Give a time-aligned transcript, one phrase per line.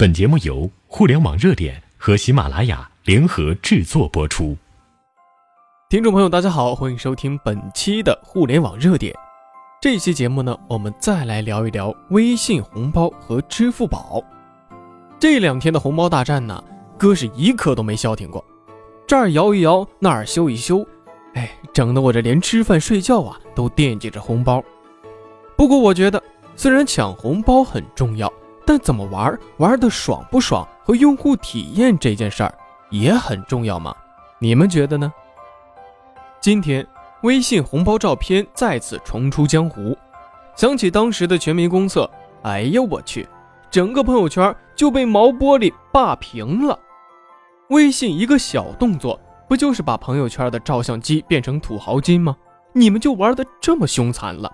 [0.00, 4.56] 本节目由互联网热点和喜马拉雅联合制作播出。
[5.90, 9.12] 听众朋友，大家好，欢迎收听本期的互联网热点。
[9.82, 14.22] 这期节目呢，我们再来聊一聊微信红包和支付宝。
[15.18, 16.62] 这两天的红包大战呢，
[16.96, 18.44] 哥是一刻都没消停过，
[19.04, 20.86] 这儿摇一摇，那儿修一修，
[21.34, 24.62] 哎，整得我这连吃饭睡觉啊都惦记着红包。
[25.56, 26.22] 不过我觉得，
[26.54, 28.32] 虽然抢红包很重要。
[28.68, 32.54] 但怎么玩，玩的爽不爽和用户体验这件事儿
[32.90, 33.96] 也很重要吗？
[34.38, 35.10] 你们觉得呢？
[36.38, 36.86] 今天
[37.22, 39.96] 微信红包照片再次重出江湖，
[40.54, 42.10] 想起当时的全民公测，
[42.42, 43.26] 哎呦我去，
[43.70, 46.78] 整个朋友圈就被毛玻璃霸屏了。
[47.70, 52.36] 微信一个小动作，不就是把朋友圈的照相机变成土豪金吗？
[52.74, 54.52] 你们就玩的这么凶残了？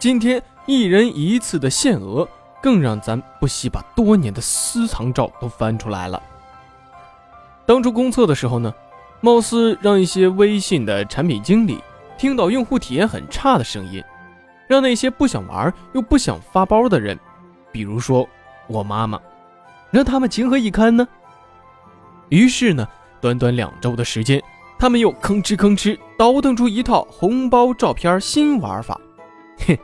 [0.00, 2.28] 今天一人一次的限额。
[2.62, 6.22] 更让咱不惜把多年的私藏照都翻出来了。
[7.66, 8.72] 当初公测的时候呢，
[9.20, 11.82] 貌似让一些微信的产品经理
[12.16, 14.02] 听到用户体验很差的声音，
[14.68, 17.18] 让那些不想玩又不想发包的人，
[17.72, 18.28] 比如说
[18.68, 19.20] 我妈妈，
[19.90, 21.06] 让他们情何以堪呢？
[22.28, 22.86] 于是呢，
[23.20, 24.42] 短短两周的时间，
[24.78, 29.00] 他们又吭哧吭哧倒腾出一套红包照片新玩法。
[29.58, 29.78] 嘿，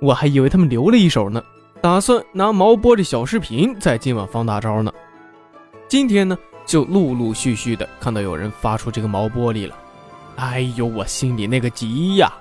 [0.00, 1.42] 我还以为他们留了一手呢。
[1.82, 4.92] 打算拿毛玻璃小视频在今晚放大招呢。
[5.88, 9.76] 今天呢，就陆陆续续的看到有人发出这个毛玻璃了。
[10.36, 12.32] 哎呦，我心里那个急呀！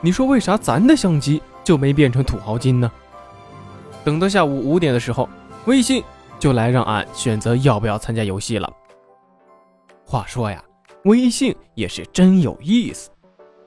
[0.00, 2.90] 你说为啥咱的相机就没变成土豪金呢？
[4.04, 5.28] 等到下午五点的时候，
[5.66, 6.02] 微信
[6.38, 8.72] 就来让俺选择要不要参加游戏了。
[10.02, 10.64] 话说呀，
[11.04, 13.10] 微信也是真有意思，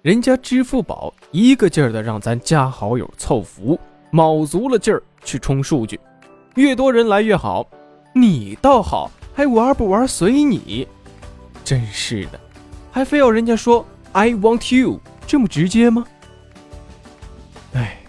[0.01, 3.79] 人家支付宝一个劲儿的让咱加好友凑福，
[4.11, 5.01] 卯足了劲儿。
[5.23, 5.99] 去冲数据，
[6.55, 7.67] 越多人来越好。
[8.11, 10.87] 你倒好，还玩不玩随你。
[11.63, 12.39] 真是的，
[12.91, 16.03] 还非要人家说 I want you 这么直接吗？
[17.73, 17.99] 哎，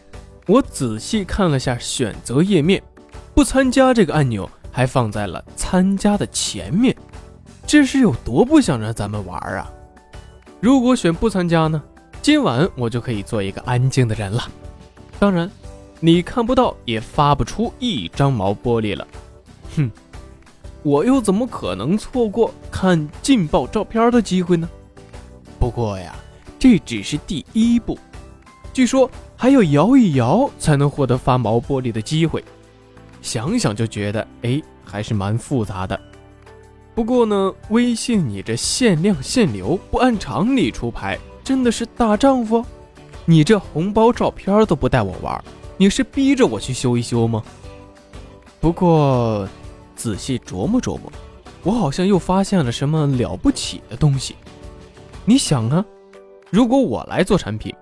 [0.46, 2.82] 我仔细看了下选择页面，
[3.34, 6.96] 不参加这个按钮还放在了参加的前面，
[7.66, 9.70] 这是有多不想让咱们玩啊？
[10.60, 11.82] 如果选不参加呢？
[12.22, 14.42] 今晚我就可以做一个安静的人了。
[15.18, 15.50] 当然。
[16.04, 19.06] 你看不到，也发不出一张毛玻璃了，
[19.76, 19.88] 哼！
[20.82, 24.68] 我又怎么可能错过看劲爆照片的机会呢？
[25.60, 26.12] 不过呀，
[26.58, 27.96] 这只是第一步，
[28.72, 32.42] 据说还要摇一摇才能获得发毛玻璃的机会，
[33.20, 35.98] 想想就觉得哎，还是蛮复杂的。
[36.96, 42.64] 不过呢，微信你这限量限流，不按常理出牌，真的是大丈夫？
[43.24, 45.44] 你这红包照片都不带我玩。
[45.76, 47.42] 你是逼着我去修一修吗？
[48.60, 49.48] 不过
[49.96, 51.12] 仔细琢磨琢磨，
[51.64, 54.36] 我好像又发现了什么了不起的东西。
[55.24, 55.84] 你想啊，
[56.50, 57.74] 如果我来做产品，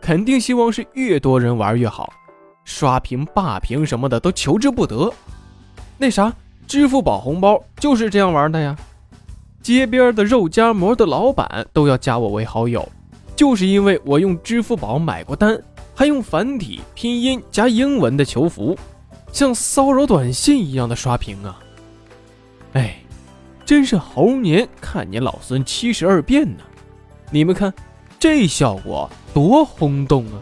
[0.00, 2.12] 肯定希望是越多人玩越好，
[2.64, 5.12] 刷屏霸屏什么的都求之不得。
[5.98, 6.32] 那啥，
[6.66, 8.76] 支付宝红包就是这样玩的呀。
[9.62, 12.88] 街边的肉夹馍的老板都要加我为好友，
[13.34, 15.60] 就是因为我用支付宝买过单。
[15.98, 18.76] 还用繁体拼音加英文的求福，
[19.32, 21.58] 像骚扰短信一样的刷屏啊！
[22.74, 22.98] 哎，
[23.64, 26.62] 真是猴年看你老孙七十二变呢！
[27.30, 27.72] 你们看，
[28.18, 30.36] 这效果多轰动啊！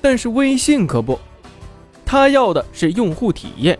[0.00, 1.18] 但是微信可不，
[2.06, 3.76] 他要的是用户体验，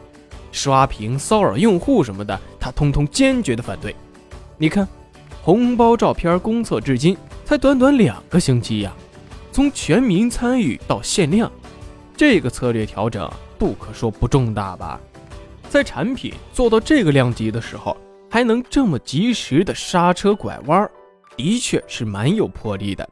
[0.51, 3.95] 刷屏骚扰用户什么的，他通通坚决的反对。
[4.59, 4.89] 你看，
[5.43, 8.93] 红包照片公测至今才短短两个星期呀！
[9.53, 11.51] 从全民参与到限量，
[12.17, 15.01] 这个策略调整不可说不重大吧？
[15.69, 17.97] 在产品做到这个量级的时候，
[18.31, 20.89] 还能这么及时的刹车拐弯，
[21.37, 23.09] 的确是蛮有魄力的。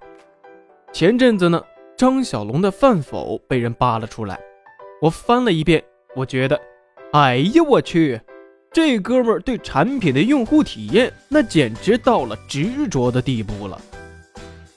[0.93, 1.63] 前阵子呢，
[1.97, 4.39] 张小龙的饭否被人扒了出来，
[5.03, 5.83] 我翻了一遍，
[6.17, 6.61] 我觉得，
[7.13, 8.21] 哎呀我去，
[8.73, 13.81] 这哥们儿对产品的用户体验那简直到了执着的地步了。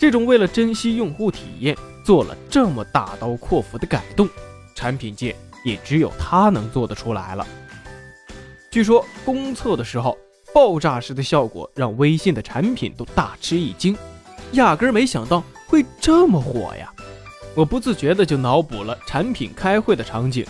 [0.02, 4.28] 这种为了珍惜用户体验做了这么大刀阔斧的改动，
[4.74, 7.46] 产品界也只有他能做得出来了。
[8.72, 10.18] 据说公测的时候，
[10.52, 13.96] 爆炸式的效果让微信的产品都大吃一惊，
[14.54, 16.92] 压根儿没想到会这么火呀！
[17.54, 20.44] 我不自觉的就脑补了产品开会的场景，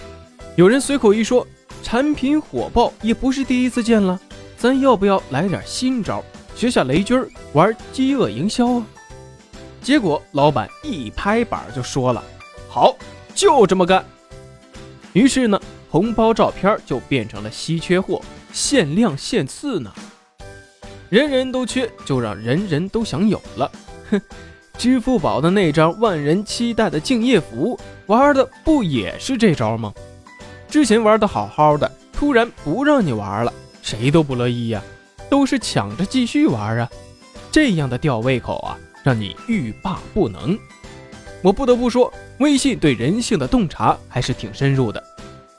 [0.56, 1.46] 有人随口一说，
[1.84, 4.18] 产品火爆也不是第一次见了，
[4.56, 6.24] 咱要不要来点新招，
[6.56, 7.22] 学下雷军
[7.52, 8.86] 玩饥饿营销啊？
[9.82, 12.24] 结果老板一拍板就说了
[12.70, 12.96] ：“好，
[13.34, 14.06] 就这么干。”
[15.14, 18.22] 于是呢，红包照片就变成了稀缺货，
[18.54, 19.92] 限量限次呢。
[21.10, 23.70] 人人都缺，就让人人都想有了。
[24.12, 24.22] 哼，
[24.78, 29.94] 支付宝的那张万人期待的敬业福，玩的不也是这招吗？
[30.70, 33.52] 之前玩的好好的，突然不让你玩了，
[33.82, 34.82] 谁都不乐意呀，
[35.30, 36.90] 都是抢着继续玩啊。
[37.52, 40.58] 这样的吊胃口啊，让你欲罢不能。
[41.42, 45.04] 我不得不说，微信对人性的洞察还是挺深入的。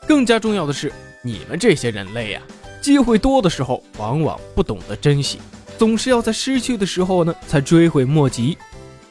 [0.06, 0.92] 更加重要的是，
[1.22, 2.42] 你们这些人类呀，
[2.80, 5.38] 机会多的时候往往不懂得珍惜，
[5.78, 8.56] 总是要在失去的时候呢才追悔莫及。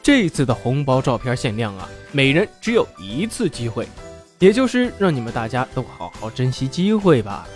[0.02, 3.86] 这次的红包照片限量啊，每人只有一次机会，
[4.38, 7.46] 也就是让你们大家都好好珍惜机会吧。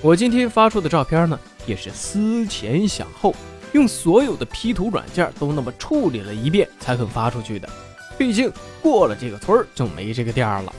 [0.00, 3.34] 我今天发出的照片呢，也是思前想后。
[3.72, 7.68] 用所有的 P 图软件都那么处理了一遍才肯发出去的，
[8.16, 8.52] 毕竟
[8.82, 10.72] 过了这个村就没这个店了。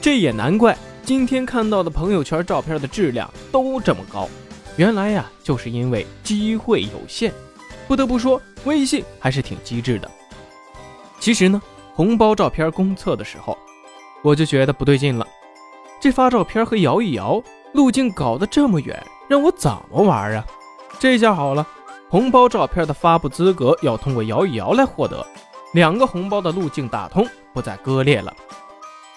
[0.00, 4.28] 这也难怪今天看到的朋友圈照片的质量都这么高，
[4.76, 7.32] 原来呀就是因为机会有限。
[7.88, 10.10] 不得不说，微信还是挺机智的。
[11.20, 11.60] 其实呢，
[11.94, 13.56] 红包照片公测的时候，
[14.22, 15.26] 我就觉得不对劲了。
[16.00, 17.42] 这发照片和摇一摇
[17.72, 20.44] 路径搞得这么远，让我怎么玩啊？
[20.98, 21.66] 这下好了。
[22.14, 25.26] 红包照片的发布资格要通过摇一摇来获得，
[25.72, 28.32] 两个红包的路径打通，不再割裂了。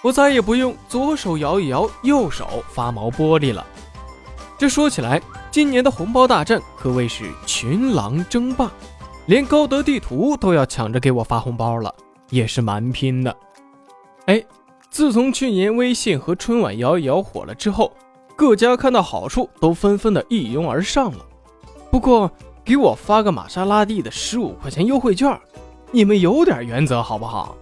[0.02, 3.64] 我再也不用左手摇一摇，右手发毛玻璃了。
[4.58, 5.22] 这说起来，
[5.52, 8.72] 今年的红包大战可谓是群狼争霸，
[9.28, 11.94] 连高德地图都要抢着给我发红包了，
[12.32, 13.38] 也是蛮拼的。
[14.26, 14.44] 哎，
[14.90, 17.94] 自从去年微信和春晚摇一摇火了之后，
[18.36, 21.24] 各家看到好处都纷纷的一拥而上了。
[21.92, 22.30] 不过，
[22.68, 25.40] 给我发个玛莎拉蒂的十五块钱优惠券，
[25.90, 27.56] 你们有点原则好不好？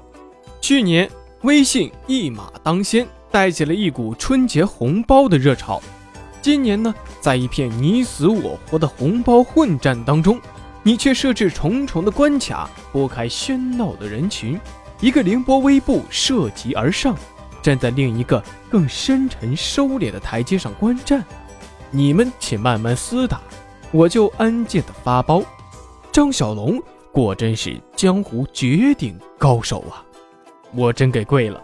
[0.60, 1.07] 去年
[1.44, 5.80] 微信一马当先，带起了一股春节红包的热潮。
[6.42, 6.92] 今年呢，
[7.22, 10.42] 在一片你死我活的红包混战当中，
[10.81, 14.60] 你却设置重重的关卡，拨开喧闹的人群，
[15.02, 17.16] 一个凌波微步涉级而上，
[17.62, 21.24] 站在另一个更深沉收敛的台阶上观战。
[21.92, 23.40] 你们且慢慢厮打。
[23.95, 25.42] 我就安静的发包，
[26.12, 26.77] 张小龙
[27.13, 30.03] 果真是江湖绝顶高手啊！
[30.74, 31.63] 我真给跪了。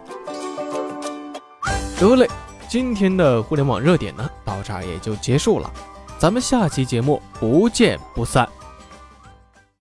[1.99, 2.25] 得嘞，
[2.69, 5.69] 今天的互联网热点呢，到这儿也就结束了，
[6.17, 8.47] 咱们下期节目不见不散。